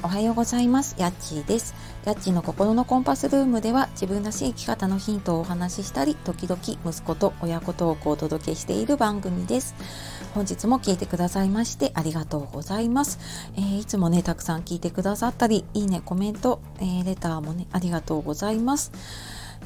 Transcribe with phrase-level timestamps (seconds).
[0.00, 0.94] おはようございます。
[0.96, 1.74] やっちーです。
[2.04, 9.74] やっちーの心のコンパスルームでは自分らしい生き方のヒントをお話ししたり、時々息子と親子トークをお届けしている番組です。
[10.34, 13.18] 本日も聞いてくださいましてありがとうございます。
[13.56, 18.92] えー、いつもね、たくさん聞いてくださったり、いいね、コメント、えー、レターもね、ありがとうございます。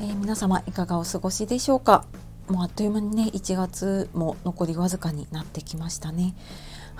[0.00, 2.06] えー、皆様いかがお過ごしでしょうか？
[2.48, 6.34] もうあっという間にね1月も残りわずかになってきましたね。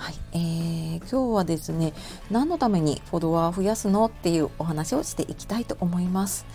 [0.03, 1.93] はい、えー、今日はですね
[2.29, 6.45] 何のためにフォロワー増やすのっていうお話をしていきたいと思います。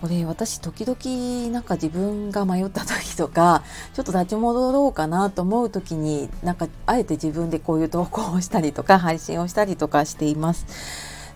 [0.00, 3.62] これ私時々なんか自分が迷った時とか
[3.94, 10.66] ちょっと立ち戻ろうかなと思う時になんかあえて自分でこういう投稿をしたりとか配信をしたりとかしています。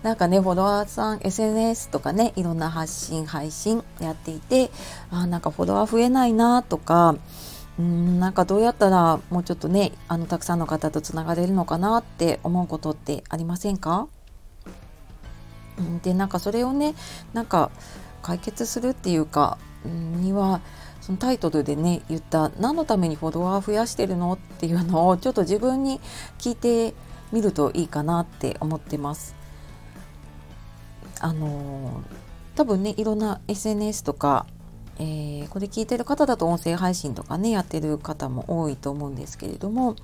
[0.03, 4.69] なんかねフォロワーさん SNS とかねいろんな発信配信やっていて
[5.11, 7.15] あなんかフォロワー増えないなとか
[7.81, 14.07] うんなんかどうやったらもうちょっとねあのたくさんの方とつながれるのかなって思うことってありませんか？
[16.03, 16.93] でなんかそれをね
[17.33, 17.71] なんか
[18.21, 20.61] 解決するっていうかには
[20.99, 25.99] そのタイトルでね言った何のためにフォロワー増やしてるのっていうのをちょっと自分に
[26.37, 26.93] 聞いて
[27.31, 29.33] みるといいかなって思ってます。
[31.19, 32.03] あの
[32.55, 34.45] 多分ねいろんな SNS とか
[35.01, 39.95] えー、これ聞いてる方だと音声配信とかねやってる方も多いと思うんですけれども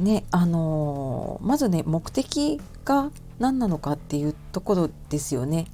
[0.00, 5.66] ねあのー、まずね目的が何なのかっていうところですよね。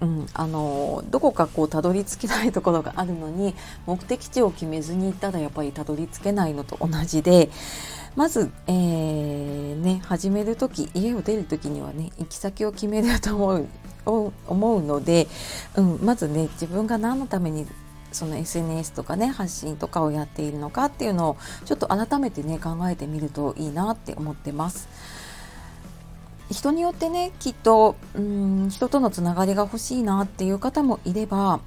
[0.00, 3.54] うん、あのどこかこうたどり着けないところがあるのに
[3.86, 7.48] 目的地を決めずに行ったらやっぱりたどり着けないのと同じで
[8.14, 13.66] まず、えー、ね、始める時家を出る時にはね行き先を決めると思う
[14.46, 15.26] 思うので、
[15.76, 17.66] うん、まずね自分が何のために
[18.12, 24.88] その SNS とかね発信とかをやっているのかっていうのをちょっと改めてね考えてみるといいなって思ってます。
[26.50, 31.60] 人によってねきっとうん人とのつながりが欲しいなっていう方もいれば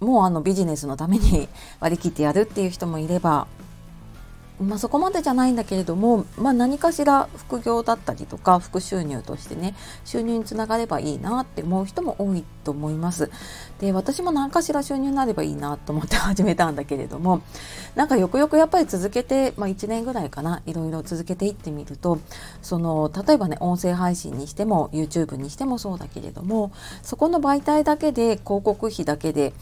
[0.00, 1.48] もうあのビジネスのために
[1.80, 3.46] 割り切ってやるっていう人もいれば
[4.62, 9.74] まあ、そこまでじゃないんだけれども、まあ、何かしら副業だったりとか副収入としてね
[10.04, 13.30] 収入につながればいいなって思う人も多いと思います。
[13.80, 17.42] で私も何かしら収入になればいいなと思って始めたんだけれども
[17.96, 22.18] なんかよくよくやっぱり続けて、まあ、1年ぐらいかないろいろ続けていってみると
[22.62, 29.52] その例えばね音声配信にしても YouTube にしてもそうだけれどもそこの媒体だけで広告費だけで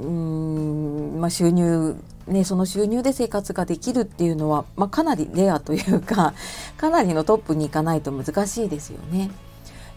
[0.00, 1.96] うーん、まあ、収入
[2.26, 6.34] ね、その収入で生活ができるっていうのは、まあ、かなりレアというか
[6.76, 9.30] かなりのトップに行かないと難しいですよね。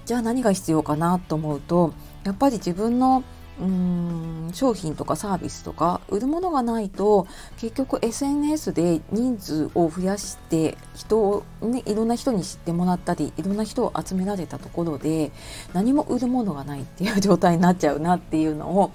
[0.06, 1.91] じゃあ何が必要かなと思うと
[2.24, 3.24] やっぱり自分の
[3.59, 7.25] うん商品とかサービスとか売るものがないと
[7.58, 15.31] 結局 SNS で人数を増やして人を、ね、いろんな人に知ってもらったりいろんな人を集められたところで
[15.74, 18.91] 何も売るものがないっていう状態になっちゃうなっていうのを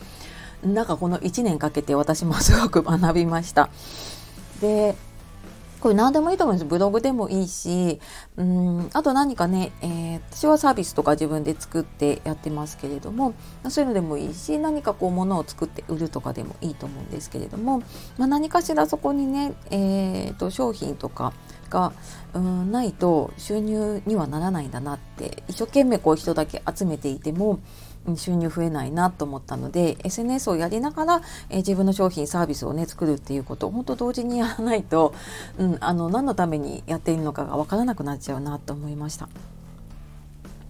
[0.65, 3.71] なんかこの1年かけて私もすごく学びました。
[4.61, 4.95] で
[5.81, 8.01] これ何でもいいと思うんですブログでもいいし
[8.37, 13.35] うんあと何かね、えー、私はサービスとか自分で作ってやってますけれども
[13.69, 17.79] そういうのでもいいし何かこう物を作って売るとかでもいいと思うんですけれども、
[18.19, 21.33] まあ、何かしらそこにね、えーと、商品とか
[21.71, 21.93] が
[22.35, 27.61] うんないと収入にはならないんだなって一生懸命こう人だけ集めていても
[28.17, 35.15] 収入増えないなと思ったので SNS をやりながら、えー、自分の商品サービスをね作るっていうことを本当同時にやらないと、
[35.59, 39.29] うん、あの何のためにやっているのかが分からなくなっちゃうなと思いました。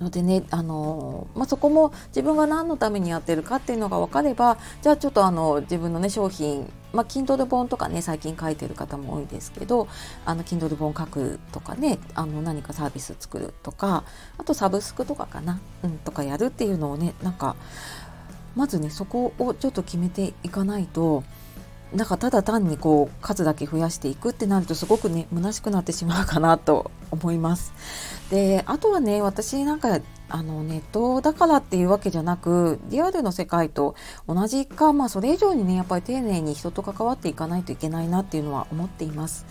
[0.00, 9.86] のでね、あのまあ、そこも自分が何のためにやってるかっていうのが分かればじゃあちょっとあの自分のね商品まあ、Kindle 本とかね最近書いてる方も多いですけど
[10.24, 14.04] あの Kindle 本書くとかねあの何かサービス作るとか
[14.38, 17.54] あとサブスクとかかな、うん、とかやるっていうのをねなんか
[18.56, 21.22] まずねそこをちょっと決めていかないと
[21.94, 27.72] なんかただ単にこう数だけ増やしていくってなるとすごくね虚しくなってしまうかなと思います。
[28.30, 33.96] であとはね私なんかあのネットだからっていうわけじゃなくリアルの世界と
[34.28, 39.44] 同じか、まあ、それ以上にねやっぱり丁寧に人と関わっていかないといけないなっていうのは思っています。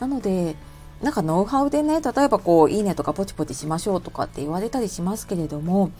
[0.00, 0.56] なので
[1.02, 5.90] なんかノウハウでね例えばこう「いいね」とかポチポチしましょうとかって言われたりしますけれども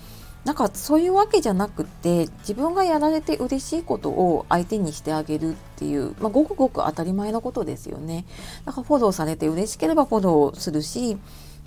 [0.44, 8.24] なんかそういうわけじゃなくて自分がやられて嬉しいことを相手にしてあげるっていう、まあ、ごくごく当たり前のことですよね。
[8.64, 11.16] だかフォローされて嬉しければフォローするし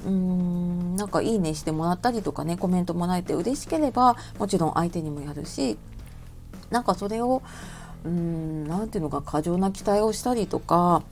[0.03, 5.77] うーんなんかいいねしてもらったりとかねコメントもらえて嬉しければもちろん相手にもやるし
[6.69, 7.41] なんかそれを
[8.03, 11.03] 何ていうのか過剰な期待をしたりとか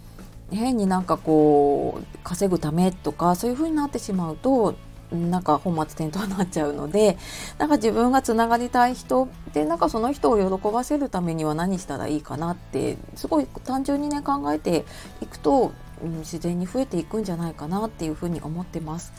[0.52, 4.76] 変になんかこう稼ぐためとかそういう風になってしまうと
[5.14, 7.18] なんか本末転倒になっちゃうので
[7.58, 14.86] なんか自分がつながりたい人でなんかその人を喜ばせるためには何したらいいかなってすごい単純にね考えて
[15.22, 15.72] いくと、
[16.04, 19.14] うん、自然に増えていくんじゃないかなっていうふうに思ってます。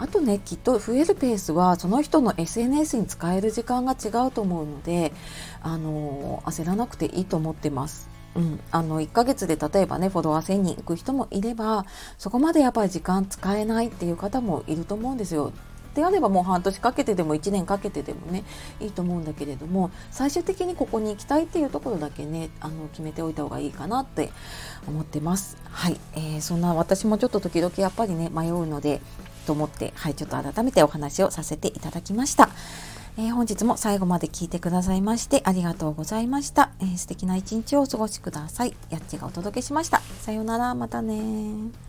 [0.00, 5.12] あとねきっと増えるペースはその人の SNS に使える時間が違うと思うので
[5.60, 8.17] あの焦らなくていいと思ってます。
[8.38, 11.84] うん、あの1ヶ月で例えばねフォロワー1000人いく人もいれば
[12.18, 15.52] そこまでやっぱり時間使えないっていう方もいると思うんですよ。
[15.94, 18.44] であればもう半年かけてでも1年かけてでもね
[18.78, 24.30] いいと思うんだけれども最終的にここに行きたいっていうところだけねあの決めておいた方がいいかなって
[24.86, 25.56] 思ってます。
[25.72, 29.00] はい、えー、そんな私もちょっと時々やっぱりね迷うので
[29.46, 32.50] と思って、はい、ちょっと改めてお話をさせていただきました。
[33.18, 36.70] えー、本日も最後まで聞いてくださいましてありがとうございました。
[36.80, 38.76] えー、素敵な一日をお過ごしください。
[38.90, 40.00] やっちがお届けしました。
[40.20, 41.87] さようなら、またね